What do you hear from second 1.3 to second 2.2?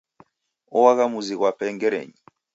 ghwape Ngerenyi.